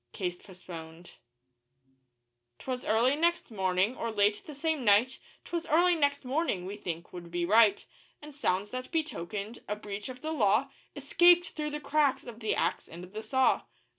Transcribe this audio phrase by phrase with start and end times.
[0.13, 1.17] (Case postponed.)
[2.57, 7.13] 'Twas early next morning, or late the same night ''Twas early next morning' we think
[7.13, 7.85] would be right
[8.19, 12.55] And sounds that betokened a breach of the law Escaped through the cracks of the
[12.55, 13.61] Axe and the Saw.